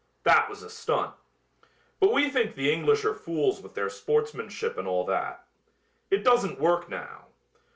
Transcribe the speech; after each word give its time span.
That 0.23 0.49
was 0.49 0.63
a 0.63 0.69
stunt. 0.71 1.13
But 1.99 2.11
we 2.11 2.31
think 2.31 2.55
the 2.55 2.73
English 2.73 3.05
are 3.05 3.13
fools 3.13 3.61
with 3.61 3.75
their 3.75 3.87
sportsmanship 3.87 4.75
and 4.79 4.87
all 4.87 5.05
that. 5.05 5.45
It 6.09 6.23
doesn't 6.23 6.59
work 6.59 6.89
now. 6.89 7.27